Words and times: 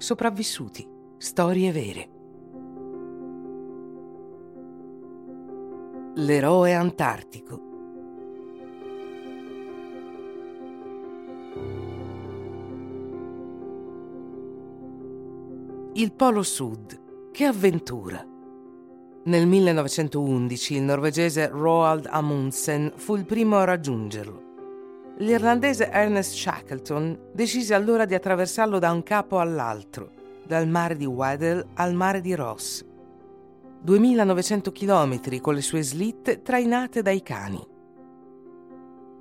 Sopravvissuti. 0.00 0.88
Storie 1.18 1.70
vere. 1.72 2.08
L'eroe 6.14 6.72
antartico. 6.72 7.60
Il 15.92 16.14
Polo 16.14 16.42
Sud. 16.44 17.28
Che 17.30 17.44
avventura! 17.44 18.26
Nel 19.24 19.46
1911 19.46 20.76
il 20.76 20.82
norvegese 20.82 21.48
Roald 21.48 22.06
Amundsen 22.06 22.94
fu 22.96 23.16
il 23.16 23.26
primo 23.26 23.58
a 23.58 23.64
raggiungerlo. 23.64 24.49
L'irlandese 25.20 25.90
Ernest 25.90 26.32
Shackleton 26.34 27.28
decise 27.34 27.74
allora 27.74 28.06
di 28.06 28.14
attraversarlo 28.14 28.78
da 28.78 28.90
un 28.90 29.02
capo 29.02 29.38
all'altro, 29.38 30.12
dal 30.46 30.66
mare 30.66 30.96
di 30.96 31.04
Weddell 31.04 31.62
al 31.74 31.92
mare 31.92 32.22
di 32.22 32.34
Ross. 32.34 32.82
2900 33.82 34.72
km 34.72 35.40
con 35.40 35.54
le 35.54 35.60
sue 35.60 35.82
slitte 35.82 36.40
trainate 36.40 37.02
dai 37.02 37.22
cani. 37.22 37.62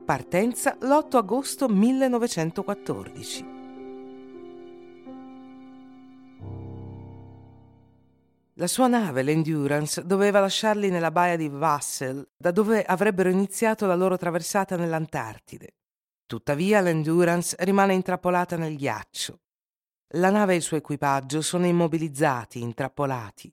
Partenza 0.05 0.77
l'8 0.79 1.17
agosto 1.17 1.67
1914. 1.67 3.57
La 8.53 8.67
sua 8.67 8.87
nave, 8.87 9.21
l'Endurance, 9.21 10.05
doveva 10.05 10.39
lasciarli 10.39 10.89
nella 10.89 11.11
baia 11.11 11.35
di 11.35 11.49
Vassel, 11.49 12.25
da 12.37 12.51
dove 12.51 12.83
avrebbero 12.83 13.29
iniziato 13.29 13.85
la 13.85 13.95
loro 13.95 14.15
traversata 14.15 14.77
nell'Antartide. 14.77 15.73
Tuttavia 16.29 16.79
l'Endurance 16.79 17.55
rimane 17.61 17.95
intrappolata 17.95 18.55
nel 18.55 18.75
ghiaccio. 18.75 19.39
La 20.09 20.29
nave 20.29 20.53
e 20.53 20.57
il 20.57 20.61
suo 20.61 20.77
equipaggio 20.77 21.41
sono 21.41 21.65
immobilizzati, 21.65 22.61
intrappolati. 22.61 23.51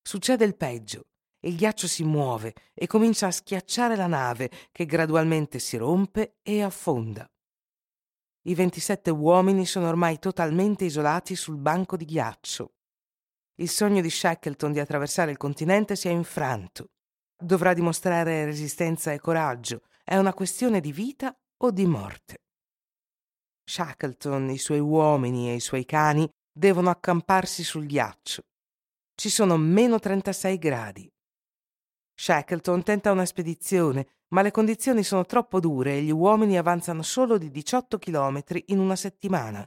Succede 0.00 0.46
il 0.46 0.56
peggio. 0.56 1.08
Il 1.40 1.56
ghiaccio 1.56 1.86
si 1.86 2.04
muove 2.04 2.54
e 2.72 2.86
comincia 2.86 3.26
a 3.26 3.30
schiacciare 3.30 3.96
la 3.96 4.06
nave, 4.06 4.50
che 4.72 4.86
gradualmente 4.86 5.58
si 5.58 5.76
rompe 5.76 6.38
e 6.42 6.62
affonda. 6.62 7.30
I 8.44 8.54
27 8.54 9.10
uomini 9.10 9.66
sono 9.66 9.86
ormai 9.86 10.18
totalmente 10.18 10.86
isolati 10.86 11.36
sul 11.36 11.58
banco 11.58 11.98
di 11.98 12.06
ghiaccio. 12.06 12.72
Il 13.56 13.68
sogno 13.68 14.00
di 14.00 14.08
Shackleton 14.08 14.72
di 14.72 14.80
attraversare 14.80 15.32
il 15.32 15.36
continente 15.36 15.96
si 15.96 16.08
è 16.08 16.12
infranto. 16.12 16.92
Dovrà 17.36 17.74
dimostrare 17.74 18.46
resistenza 18.46 19.12
e 19.12 19.20
coraggio. 19.20 19.82
È 20.02 20.16
una 20.16 20.32
questione 20.32 20.80
di 20.80 20.92
vita 20.92 21.38
o 21.58 21.70
di 21.70 21.86
morte. 21.86 22.36
Shackleton, 23.64 24.50
i 24.50 24.58
suoi 24.58 24.80
uomini 24.80 25.50
e 25.50 25.54
i 25.54 25.60
suoi 25.60 25.84
cani 25.84 26.28
devono 26.52 26.90
accamparsi 26.90 27.64
sul 27.64 27.86
ghiaccio. 27.86 28.42
Ci 29.14 29.30
sono 29.30 29.56
meno 29.56 29.98
36 29.98 30.58
gradi. 30.58 31.10
Shackleton 32.14 32.82
tenta 32.82 33.12
una 33.12 33.24
spedizione, 33.24 34.08
ma 34.28 34.42
le 34.42 34.50
condizioni 34.50 35.02
sono 35.02 35.24
troppo 35.24 35.60
dure 35.60 35.96
e 35.96 36.02
gli 36.02 36.10
uomini 36.10 36.56
avanzano 36.56 37.02
solo 37.02 37.38
di 37.38 37.50
18 37.50 37.98
chilometri 37.98 38.64
in 38.68 38.78
una 38.78 38.96
settimana 38.96 39.66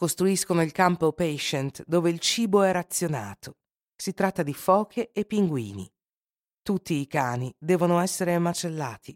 costruiscono 0.00 0.62
il 0.62 0.72
campo 0.72 1.12
Patient 1.12 1.84
dove 1.86 2.08
il 2.08 2.20
cibo 2.20 2.62
è 2.62 2.72
razionato. 2.72 3.58
Si 3.94 4.14
tratta 4.14 4.42
di 4.42 4.54
foche 4.54 5.12
e 5.12 5.26
pinguini. 5.26 5.86
Tutti 6.62 6.94
i 6.94 7.06
cani 7.06 7.54
devono 7.58 8.00
essere 8.00 8.38
macellati. 8.38 9.14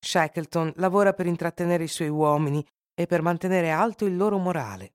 Shackleton 0.00 0.72
lavora 0.76 1.12
per 1.12 1.26
intrattenere 1.26 1.84
i 1.84 1.88
suoi 1.88 2.08
uomini 2.08 2.66
e 2.94 3.06
per 3.06 3.22
mantenere 3.22 3.70
alto 3.70 4.06
il 4.06 4.16
loro 4.16 4.38
morale. 4.38 4.94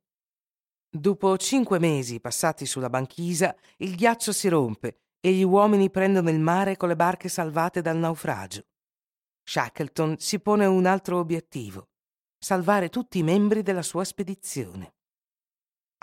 Dopo 0.89 1.37
cinque 1.37 1.79
mesi 1.79 2.19
passati 2.19 2.65
sulla 2.65 2.89
banchisa, 2.89 3.55
il 3.77 3.95
ghiaccio 3.95 4.31
si 4.31 4.47
rompe 4.47 5.01
e 5.19 5.31
gli 5.33 5.43
uomini 5.43 5.89
prendono 5.89 6.29
il 6.29 6.39
mare 6.39 6.77
con 6.77 6.89
le 6.89 6.95
barche 6.95 7.29
salvate 7.29 7.81
dal 7.81 7.97
naufragio. 7.97 8.65
Shackleton 9.43 10.17
si 10.17 10.39
pone 10.39 10.65
un 10.65 10.85
altro 10.85 11.19
obiettivo 11.19 11.89
salvare 12.45 12.89
tutti 12.89 13.17
i 13.17 13.23
membri 13.23 13.63
della 13.63 13.81
sua 13.81 14.03
spedizione. 14.03 14.93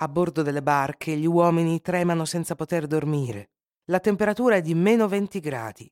A 0.01 0.09
bordo 0.09 0.43
delle 0.43 0.61
barche 0.61 1.17
gli 1.17 1.25
uomini 1.25 1.81
tremano 1.81 2.25
senza 2.25 2.57
poter 2.57 2.89
dormire. 2.89 3.51
La 3.85 4.01
temperatura 4.01 4.57
è 4.57 4.61
di 4.61 4.75
meno 4.75 5.07
20 5.07 5.39
gradi. 5.39 5.89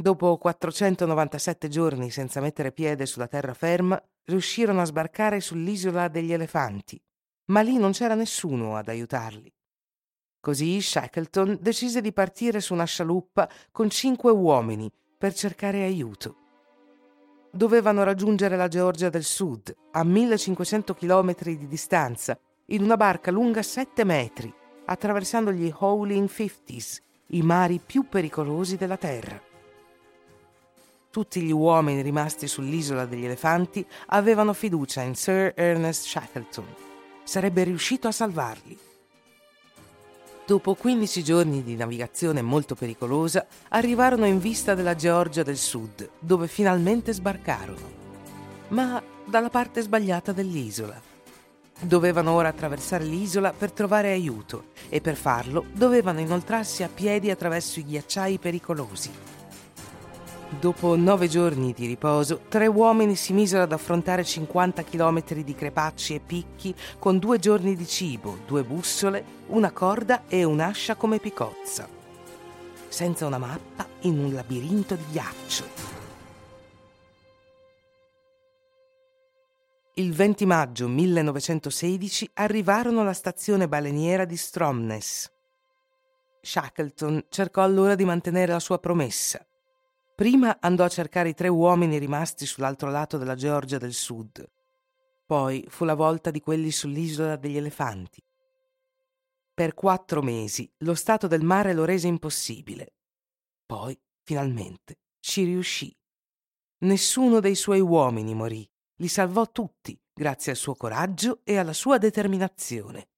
Dopo 0.00 0.38
497 0.38 1.68
giorni 1.68 2.10
senza 2.10 2.40
mettere 2.40 2.72
piede 2.72 3.04
sulla 3.04 3.28
terraferma, 3.28 4.02
riuscirono 4.24 4.80
a 4.80 4.86
sbarcare 4.86 5.40
sull'isola 5.40 6.08
degli 6.08 6.32
elefanti, 6.32 6.98
ma 7.48 7.60
lì 7.60 7.76
non 7.76 7.92
c'era 7.92 8.14
nessuno 8.14 8.76
ad 8.76 8.88
aiutarli. 8.88 9.52
Così 10.40 10.80
Shackleton 10.80 11.58
decise 11.60 12.00
di 12.00 12.14
partire 12.14 12.60
su 12.60 12.72
una 12.72 12.84
scialuppa 12.84 13.46
con 13.70 13.90
cinque 13.90 14.30
uomini 14.30 14.90
per 15.18 15.34
cercare 15.34 15.82
aiuto 15.82 16.36
dovevano 17.52 18.02
raggiungere 18.02 18.56
la 18.56 18.68
Georgia 18.68 19.10
del 19.10 19.24
Sud, 19.24 19.74
a 19.90 20.04
1500 20.04 20.94
km 20.94 21.34
di 21.42 21.66
distanza, 21.66 22.38
in 22.66 22.84
una 22.84 22.96
barca 22.96 23.30
lunga 23.30 23.60
7 23.60 24.04
metri, 24.04 24.54
attraversando 24.86 25.52
gli 25.52 25.70
Howling 25.76 26.28
Fifties, 26.28 27.02
i 27.32 27.42
mari 27.42 27.80
più 27.84 28.08
pericolosi 28.08 28.76
della 28.76 28.96
Terra. 28.96 29.49
Tutti 31.10 31.40
gli 31.40 31.50
uomini 31.50 32.02
rimasti 32.02 32.46
sull'isola 32.46 33.04
degli 33.04 33.24
elefanti 33.24 33.84
avevano 34.06 34.52
fiducia 34.52 35.02
in 35.02 35.16
Sir 35.16 35.52
Ernest 35.56 36.06
Shackleton. 36.06 36.66
Sarebbe 37.24 37.64
riuscito 37.64 38.06
a 38.06 38.12
salvarli. 38.12 38.78
Dopo 40.46 40.74
15 40.74 41.24
giorni 41.24 41.64
di 41.64 41.74
navigazione 41.74 42.42
molto 42.42 42.76
pericolosa, 42.76 43.44
arrivarono 43.70 44.24
in 44.24 44.38
vista 44.38 44.74
della 44.74 44.94
Georgia 44.94 45.42
del 45.42 45.56
Sud, 45.56 46.08
dove 46.20 46.46
finalmente 46.46 47.12
sbarcarono. 47.12 47.98
Ma 48.68 49.02
dalla 49.24 49.50
parte 49.50 49.80
sbagliata 49.80 50.30
dell'isola. 50.30 51.00
Dovevano 51.80 52.30
ora 52.34 52.50
attraversare 52.50 53.02
l'isola 53.02 53.52
per 53.52 53.72
trovare 53.72 54.12
aiuto 54.12 54.66
e 54.88 55.00
per 55.00 55.16
farlo 55.16 55.64
dovevano 55.72 56.20
inoltrarsi 56.20 56.84
a 56.84 56.88
piedi 56.88 57.30
attraverso 57.30 57.80
i 57.80 57.84
ghiacciai 57.84 58.38
pericolosi. 58.38 59.39
Dopo 60.58 60.96
nove 60.96 61.28
giorni 61.28 61.72
di 61.72 61.86
riposo, 61.86 62.40
tre 62.48 62.66
uomini 62.66 63.14
si 63.14 63.32
misero 63.32 63.62
ad 63.62 63.72
affrontare 63.72 64.24
50 64.24 64.82
chilometri 64.82 65.44
di 65.44 65.54
crepacci 65.54 66.14
e 66.16 66.20
picchi 66.20 66.74
con 66.98 67.18
due 67.18 67.38
giorni 67.38 67.76
di 67.76 67.86
cibo, 67.86 68.38
due 68.46 68.64
bussole, 68.64 69.24
una 69.46 69.70
corda 69.70 70.24
e 70.26 70.42
un'ascia 70.42 70.96
come 70.96 71.20
picozza. 71.20 71.88
Senza 72.88 73.26
una 73.26 73.38
mappa, 73.38 73.86
in 74.00 74.18
un 74.18 74.32
labirinto 74.32 74.96
di 74.96 75.04
ghiaccio. 75.12 75.64
Il 79.94 80.12
20 80.12 80.46
maggio 80.46 80.88
1916 80.88 82.30
arrivarono 82.34 83.02
alla 83.02 83.12
stazione 83.12 83.68
baleniera 83.68 84.24
di 84.24 84.36
Stromness. 84.36 85.30
Shackleton 86.42 87.26
cercò 87.28 87.62
allora 87.62 87.94
di 87.94 88.04
mantenere 88.04 88.50
la 88.50 88.60
sua 88.60 88.78
promessa 88.78 89.44
Prima 90.20 90.58
andò 90.60 90.84
a 90.84 90.88
cercare 90.90 91.30
i 91.30 91.34
tre 91.34 91.48
uomini 91.48 91.96
rimasti 91.96 92.44
sull'altro 92.44 92.90
lato 92.90 93.16
della 93.16 93.36
Georgia 93.36 93.78
del 93.78 93.94
Sud. 93.94 94.46
Poi 95.24 95.64
fu 95.70 95.86
la 95.86 95.94
volta 95.94 96.30
di 96.30 96.40
quelli 96.40 96.70
sull'isola 96.70 97.36
degli 97.36 97.56
elefanti. 97.56 98.22
Per 99.54 99.72
quattro 99.72 100.20
mesi 100.20 100.70
lo 100.80 100.94
stato 100.94 101.26
del 101.26 101.42
mare 101.42 101.72
lo 101.72 101.86
rese 101.86 102.06
impossibile. 102.06 102.96
Poi, 103.64 103.98
finalmente, 104.22 104.98
ci 105.20 105.44
riuscì. 105.44 105.90
Nessuno 106.80 107.40
dei 107.40 107.54
suoi 107.54 107.80
uomini 107.80 108.34
morì, 108.34 108.70
li 108.96 109.08
salvò 109.08 109.50
tutti 109.50 109.98
grazie 110.12 110.52
al 110.52 110.58
suo 110.58 110.74
coraggio 110.74 111.40
e 111.44 111.56
alla 111.56 111.72
sua 111.72 111.96
determinazione. 111.96 113.08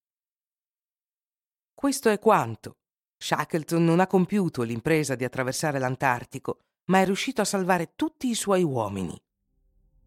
Questo 1.75 2.11
è 2.11 2.21
quanto. 2.21 2.76
Shackleton 3.17 3.85
non 3.85 3.99
ha 3.99 4.06
compiuto 4.06 4.62
l'impresa 4.62 5.17
di 5.17 5.25
attraversare 5.25 5.81
l'Antartico, 5.81 6.59
ma 6.87 7.00
è 7.00 7.05
riuscito 7.05 7.40
a 7.40 7.44
salvare 7.44 7.93
tutti 7.94 8.29
i 8.29 8.34
suoi 8.34 8.62
uomini. 8.62 9.17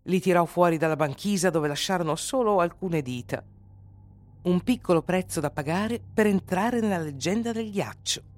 Li 0.03 0.19
tirò 0.19 0.45
fuori 0.45 0.77
dalla 0.77 0.95
banchisa 0.95 1.49
dove 1.49 1.67
lasciarono 1.67 2.15
solo 2.15 2.59
alcune 2.59 3.01
dita. 3.01 3.43
Un 4.43 4.61
piccolo 4.61 5.01
prezzo 5.01 5.39
da 5.39 5.49
pagare 5.49 5.99
per 6.13 6.27
entrare 6.27 6.79
nella 6.79 6.99
leggenda 6.99 7.51
del 7.51 7.71
ghiaccio. 7.71 8.34